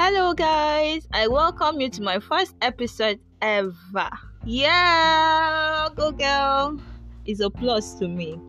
Hello, 0.00 0.32
guys. 0.32 1.08
I 1.12 1.26
welcome 1.26 1.80
you 1.80 1.88
to 1.90 2.02
my 2.02 2.20
first 2.20 2.54
episode 2.62 3.18
ever. 3.42 4.08
Yeah, 4.44 5.88
go 5.96 6.12
girl. 6.12 6.80
It's 7.26 7.40
a 7.40 7.50
plus 7.50 7.94
to 7.94 8.06
me. 8.06 8.40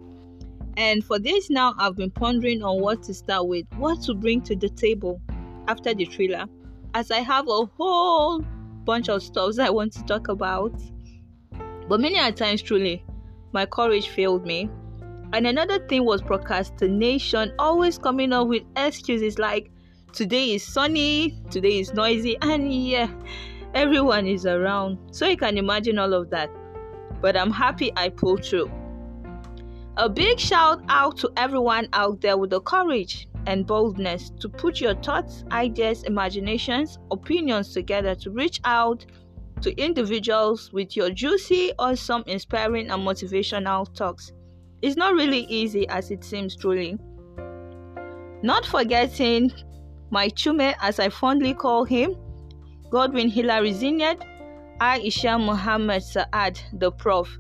And 0.77 1.03
for 1.03 1.17
this 1.17 1.49
now, 1.49 1.73
I've 1.79 1.95
been 1.95 2.11
pondering 2.11 2.61
on 2.61 2.79
what 2.81 3.01
to 3.01 3.15
start 3.15 3.47
with, 3.47 3.65
what 3.77 3.99
to 4.03 4.13
bring 4.13 4.41
to 4.41 4.55
the 4.55 4.69
table 4.69 5.19
after 5.67 5.91
the 5.91 6.05
thriller, 6.05 6.45
as 6.93 7.09
I 7.09 7.21
have 7.21 7.47
a 7.47 7.65
whole 7.65 8.41
bunch 8.85 9.09
of 9.09 9.23
stuff 9.23 9.57
I 9.59 9.71
want 9.71 9.93
to 9.93 10.03
talk 10.03 10.27
about. 10.27 10.79
But 11.87 11.99
many 11.99 12.19
a 12.19 12.31
times, 12.31 12.61
truly, 12.61 13.03
my 13.53 13.65
courage 13.65 14.07
failed 14.07 14.45
me. 14.45 14.69
And 15.33 15.47
another 15.47 15.79
thing 15.87 16.05
was 16.05 16.21
procrastination, 16.21 17.53
always 17.57 17.97
coming 17.97 18.33
up 18.33 18.47
with 18.49 18.61
excuses 18.75 19.39
like, 19.39 19.71
today 20.13 20.55
is 20.55 20.63
sunny, 20.63 21.39
today 21.49 21.79
is 21.79 21.93
noisy, 21.93 22.37
and 22.41 22.73
yeah, 22.73 23.09
everyone 23.73 24.27
is 24.27 24.45
around. 24.45 24.97
So 25.11 25.27
you 25.27 25.37
can 25.37 25.57
imagine 25.57 25.99
all 25.99 26.13
of 26.13 26.29
that. 26.29 26.49
But 27.21 27.35
I'm 27.35 27.51
happy 27.51 27.91
I 27.95 28.09
pulled 28.09 28.45
through. 28.45 28.71
A 29.97 30.07
big 30.07 30.39
shout 30.39 30.81
out 30.87 31.17
to 31.17 31.31
everyone 31.35 31.89
out 31.93 32.21
there 32.21 32.37
with 32.37 32.51
the 32.51 32.61
courage 32.61 33.27
and 33.47 33.65
boldness 33.65 34.29
to 34.39 34.47
put 34.47 34.79
your 34.79 34.95
thoughts, 34.95 35.43
ideas, 35.51 36.03
imaginations, 36.03 36.97
opinions 37.11 37.73
together 37.73 38.15
to 38.15 38.31
reach 38.31 38.61
out 38.63 39.05
to 39.61 39.75
individuals 39.81 40.71
with 40.71 40.95
your 40.95 41.09
juicy 41.09 41.73
or 41.79 41.95
some 41.95 42.23
inspiring 42.27 42.89
and 42.89 43.05
motivational 43.05 43.93
talks. 43.93 44.31
It's 44.81 44.95
not 44.95 45.15
really 45.15 45.41
easy 45.49 45.87
as 45.89 46.11
it 46.11 46.23
seems 46.23 46.55
truly. 46.55 46.97
Not 48.41 48.65
forgetting 48.65 49.51
my 50.11 50.29
chume, 50.29 50.73
as 50.81 50.99
I 50.99 51.09
fondly 51.09 51.53
call 51.53 51.83
him, 51.83 52.15
Godwin 52.89 53.29
Hilary 53.29 53.73
I 54.81 54.99
Aisha 54.99 55.39
Muhammad 55.39 56.03
Saad, 56.03 56.59
the 56.73 56.91
prof, 56.91 57.37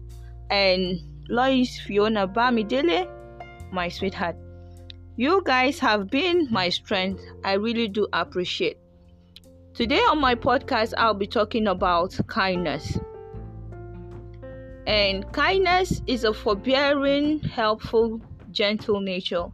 and 0.49 0.99
Lois 1.29 1.79
Fiona 1.79 2.27
Bamidele, 2.27 3.07
my 3.71 3.89
sweetheart. 3.89 4.35
You 5.15 5.41
guys 5.45 5.79
have 5.79 6.09
been 6.09 6.47
my 6.51 6.69
strength. 6.69 7.23
I 7.43 7.53
really 7.53 7.87
do 7.87 8.07
appreciate. 8.13 8.77
Today 9.73 9.99
on 9.99 10.19
my 10.19 10.35
podcast, 10.35 10.93
I'll 10.97 11.13
be 11.13 11.27
talking 11.27 11.67
about 11.67 12.19
kindness. 12.27 12.97
And 14.85 15.31
kindness 15.31 16.01
is 16.07 16.23
a 16.23 16.33
forbearing, 16.33 17.39
helpful, 17.39 18.21
gentle 18.51 18.99
nature 18.99 19.45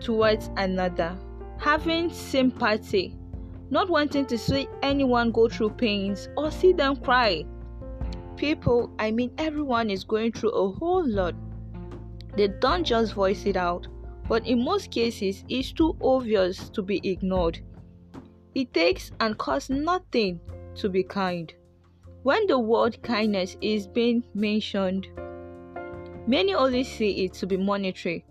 towards 0.00 0.50
another 0.56 1.16
having 1.58 2.10
sympathy, 2.10 3.16
not 3.70 3.90
wanting 3.90 4.24
to 4.26 4.38
see 4.38 4.68
anyone 4.82 5.30
go 5.32 5.48
through 5.48 5.70
pains 5.70 6.28
or 6.36 6.50
see 6.50 6.72
them 6.72 6.96
cry. 6.96 7.44
People, 8.36 8.90
I 8.98 9.10
mean, 9.10 9.32
everyone 9.36 9.90
is 9.90 10.04
going 10.04 10.32
through 10.32 10.50
a 10.50 10.72
whole 10.72 11.06
lot. 11.06 11.34
They 12.36 12.48
don't 12.48 12.84
just 12.84 13.14
voice 13.14 13.44
it 13.46 13.56
out, 13.56 13.88
but 14.28 14.46
in 14.46 14.64
most 14.64 14.90
cases, 14.90 15.44
it's 15.48 15.72
too 15.72 15.96
obvious 16.00 16.68
to 16.70 16.82
be 16.82 17.00
ignored. 17.02 17.58
It 18.54 18.72
takes 18.72 19.10
and 19.20 19.36
costs 19.36 19.70
nothing 19.70 20.40
to 20.76 20.88
be 20.88 21.02
kind. 21.02 21.52
When 22.22 22.46
the 22.46 22.58
word 22.58 23.02
kindness 23.02 23.56
is 23.60 23.88
being 23.88 24.22
mentioned, 24.34 25.08
many 26.26 26.54
only 26.54 26.84
see 26.84 27.24
it 27.24 27.32
to 27.34 27.46
be 27.46 27.56
monetary, 27.56 28.24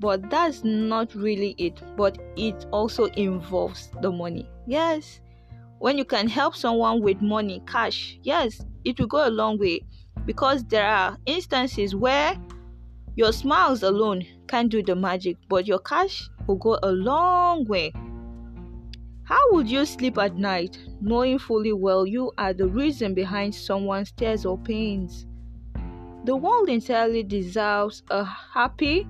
but 0.00 0.28
that's 0.30 0.62
not 0.64 1.14
really 1.14 1.54
it 1.58 1.80
but 1.96 2.18
it 2.36 2.66
also 2.72 3.04
involves 3.16 3.90
the 4.02 4.10
money. 4.10 4.48
Yes 4.66 5.20
when 5.78 5.98
you 5.98 6.04
can 6.04 6.26
help 6.26 6.56
someone 6.56 7.02
with 7.02 7.20
money 7.20 7.62
cash 7.66 8.18
yes 8.22 8.64
it 8.84 8.98
will 8.98 9.06
go 9.06 9.28
a 9.28 9.30
long 9.30 9.58
way 9.58 9.80
because 10.24 10.64
there 10.64 10.86
are 10.86 11.18
instances 11.26 11.94
where 11.94 12.34
your 13.14 13.32
smiles 13.32 13.82
alone 13.82 14.24
can't 14.48 14.70
do 14.70 14.82
the 14.82 14.94
magic 14.94 15.36
but 15.48 15.66
your 15.66 15.78
cash 15.78 16.28
will 16.46 16.56
go 16.56 16.78
a 16.82 16.92
long 16.92 17.64
way. 17.64 17.92
How 19.24 19.40
would 19.52 19.68
you 19.68 19.84
sleep 19.84 20.18
at 20.18 20.36
night 20.36 20.78
knowing 21.00 21.38
fully 21.38 21.72
well 21.72 22.06
you 22.06 22.32
are 22.38 22.52
the 22.52 22.68
reason 22.68 23.14
behind 23.14 23.54
someone's 23.54 24.12
tears 24.12 24.46
or 24.46 24.58
pains? 24.58 25.26
The 26.24 26.36
world 26.36 26.68
entirely 26.68 27.22
deserves 27.22 28.02
a 28.10 28.24
happy 28.24 29.06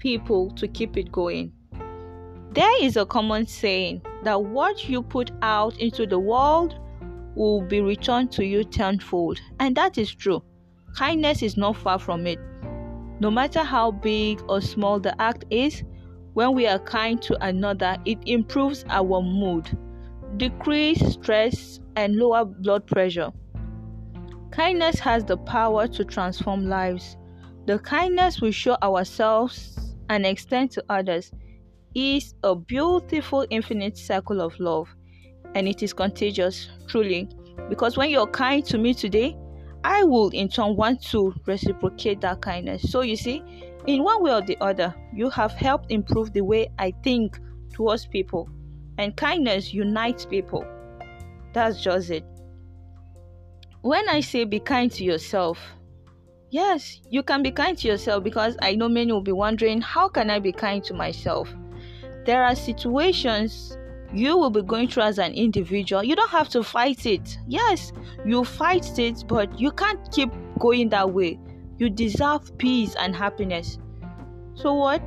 people 0.00 0.50
to 0.56 0.66
keep 0.66 0.96
it 0.96 1.12
going. 1.12 1.52
There 2.52 2.82
is 2.82 2.96
a 2.96 3.06
common 3.06 3.46
saying 3.46 4.02
that 4.24 4.42
what 4.42 4.88
you 4.88 5.02
put 5.02 5.30
out 5.42 5.78
into 5.78 6.04
the 6.04 6.18
world 6.18 6.74
will 7.36 7.62
be 7.62 7.80
returned 7.80 8.32
to 8.32 8.44
you 8.44 8.64
tenfold, 8.64 9.38
and 9.60 9.76
that 9.76 9.98
is 9.98 10.12
true. 10.12 10.42
Kindness 10.96 11.42
is 11.42 11.56
not 11.56 11.76
far 11.76 12.00
from 12.00 12.26
it. 12.26 12.40
No 13.20 13.30
matter 13.30 13.62
how 13.62 13.92
big 13.92 14.42
or 14.48 14.60
small 14.60 14.98
the 14.98 15.14
act 15.22 15.44
is, 15.50 15.84
when 16.34 16.54
we 16.54 16.66
are 16.66 16.78
kind 16.78 17.20
to 17.22 17.40
another, 17.44 17.96
it 18.04 18.18
improves 18.26 18.84
our 18.88 19.22
mood, 19.22 19.76
decrease 20.36 21.00
stress, 21.12 21.78
and 21.96 22.16
lower 22.16 22.44
blood 22.44 22.86
pressure. 22.86 23.30
Kindness 24.50 24.98
has 24.98 25.24
the 25.24 25.36
power 25.36 25.86
to 25.86 26.04
transform 26.04 26.68
lives. 26.68 27.16
The 27.66 27.78
kindness 27.78 28.40
we 28.40 28.50
show 28.50 28.76
ourselves 28.82 29.79
and 30.10 30.26
extend 30.26 30.72
to 30.72 30.84
others 30.90 31.30
is 31.94 32.34
a 32.42 32.54
beautiful 32.54 33.46
infinite 33.48 33.96
circle 33.96 34.40
of 34.42 34.58
love 34.60 34.88
and 35.54 35.66
it 35.66 35.82
is 35.82 35.92
contagious 35.92 36.68
truly. 36.88 37.28
Because 37.68 37.96
when 37.96 38.10
you're 38.10 38.26
kind 38.26 38.64
to 38.66 38.76
me 38.76 38.92
today 38.92 39.36
i 39.82 40.04
will 40.04 40.28
in 40.30 40.46
turn 40.46 40.76
want 40.76 41.02
to 41.02 41.32
reciprocate 41.46 42.20
that 42.20 42.42
kindness. 42.42 42.90
So 42.90 43.00
you 43.00 43.16
see 43.16 43.42
in 43.86 44.04
one 44.04 44.22
way 44.22 44.32
or 44.32 44.42
the 44.42 44.58
other 44.60 44.94
you 45.14 45.30
have 45.30 45.52
helped 45.52 45.90
improve 45.90 46.32
the 46.32 46.42
way 46.42 46.68
i 46.78 46.92
think 47.02 47.38
towards 47.72 48.04
people 48.04 48.50
and 48.98 49.16
kindness 49.16 49.72
unites 49.72 50.26
people. 50.26 50.66
That's 51.54 51.80
just 51.80 52.10
it. 52.10 52.24
When 53.82 54.08
i 54.08 54.20
say 54.20 54.44
be 54.44 54.60
kind 54.60 54.90
to 54.92 55.04
yourself 55.04 55.58
Yes, 56.50 57.00
you 57.08 57.22
can 57.22 57.44
be 57.44 57.52
kind 57.52 57.78
to 57.78 57.86
yourself 57.86 58.24
because 58.24 58.56
I 58.60 58.74
know 58.74 58.88
many 58.88 59.12
will 59.12 59.20
be 59.20 59.30
wondering 59.30 59.80
how 59.80 60.08
can 60.08 60.30
I 60.30 60.40
be 60.40 60.50
kind 60.50 60.82
to 60.84 60.94
myself? 60.94 61.48
There 62.26 62.44
are 62.44 62.56
situations 62.56 63.78
you 64.12 64.36
will 64.36 64.50
be 64.50 64.62
going 64.62 64.88
through 64.88 65.04
as 65.04 65.20
an 65.20 65.32
individual. 65.32 66.02
You 66.02 66.16
don't 66.16 66.30
have 66.30 66.48
to 66.50 66.64
fight 66.64 67.06
it. 67.06 67.38
Yes, 67.46 67.92
you 68.26 68.44
fight 68.44 68.98
it, 68.98 69.24
but 69.28 69.60
you 69.60 69.70
can't 69.70 70.00
keep 70.10 70.30
going 70.58 70.88
that 70.88 71.12
way. 71.12 71.38
You 71.78 71.88
deserve 71.88 72.58
peace 72.58 72.96
and 72.98 73.14
happiness. 73.14 73.78
So 74.54 74.74
what? 74.74 75.00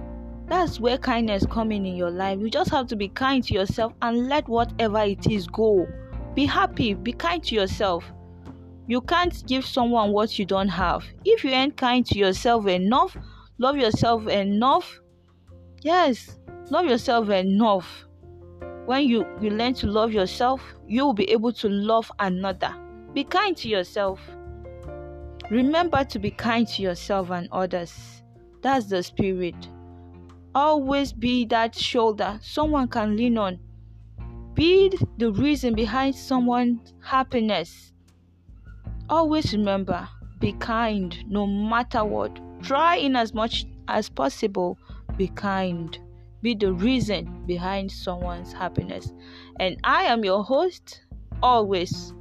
That's 0.47 0.79
where 0.79 0.97
kindness 0.97 1.45
coming 1.45 1.85
in 1.85 1.97
your 1.97 2.11
life. 2.11 2.39
You 2.39 2.49
just 2.49 2.71
have 2.71 2.87
to 2.87 2.95
be 2.95 3.09
kind 3.09 3.43
to 3.43 3.53
yourself 3.53 3.93
and 4.01 4.29
let 4.29 4.47
whatever 4.47 4.99
it 4.99 5.27
is 5.27 5.47
go. 5.47 5.87
Be 6.35 6.45
happy, 6.45 6.93
be 6.93 7.11
kind 7.11 7.43
to 7.43 7.55
yourself. 7.55 8.05
You 8.87 9.01
can't 9.01 9.45
give 9.47 9.65
someone 9.65 10.11
what 10.11 10.37
you 10.37 10.45
don't 10.45 10.67
have. 10.69 11.03
If 11.23 11.43
you 11.43 11.51
ain't 11.51 11.77
kind 11.77 12.05
to 12.07 12.17
yourself 12.17 12.67
enough, 12.67 13.15
love 13.57 13.77
yourself 13.77 14.27
enough, 14.27 14.99
yes, 15.81 16.37
love 16.69 16.85
yourself 16.85 17.29
enough. 17.29 18.05
When 18.85 19.05
you, 19.05 19.25
you 19.39 19.49
learn 19.49 19.73
to 19.75 19.87
love 19.87 20.11
yourself, 20.11 20.61
you 20.87 21.05
will 21.05 21.13
be 21.13 21.29
able 21.31 21.53
to 21.53 21.69
love 21.69 22.11
another. 22.19 22.75
Be 23.13 23.23
kind 23.23 23.55
to 23.57 23.69
yourself. 23.69 24.19
Remember 25.49 26.03
to 26.03 26.19
be 26.19 26.31
kind 26.31 26.67
to 26.69 26.81
yourself 26.81 27.29
and 27.29 27.47
others. 27.51 28.21
That's 28.61 28.87
the 28.87 29.01
spirit. 29.01 29.55
Always 30.55 31.13
be 31.13 31.45
that 31.45 31.73
shoulder 31.75 32.39
someone 32.41 32.89
can 32.89 33.15
lean 33.15 33.37
on. 33.37 33.59
Be 34.53 34.91
the 35.17 35.31
reason 35.31 35.73
behind 35.73 36.15
someone's 36.15 36.93
happiness. 37.01 37.92
Always 39.13 39.53
remember, 39.53 40.09
be 40.39 40.53
kind 40.53 41.15
no 41.29 41.45
matter 41.45 42.03
what. 42.03 42.31
Try 42.63 42.95
in 42.95 43.15
as 43.15 43.31
much 43.31 43.67
as 43.87 44.09
possible, 44.09 44.79
be 45.17 45.27
kind. 45.27 45.95
Be 46.41 46.55
the 46.55 46.73
reason 46.73 47.43
behind 47.45 47.91
someone's 47.91 48.53
happiness. 48.53 49.13
And 49.59 49.77
I 49.83 50.05
am 50.05 50.25
your 50.25 50.43
host, 50.43 51.03
always. 51.43 52.11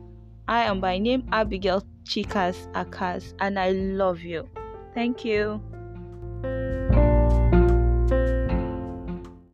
I 0.46 0.64
am 0.64 0.82
by 0.82 0.98
name 0.98 1.26
Abigail 1.32 1.82
Chikas 2.04 2.70
Akas, 2.74 3.32
and 3.40 3.58
I 3.58 3.70
love 3.70 4.20
you. 4.20 4.46
Thank 4.92 5.24
you. 5.24 5.62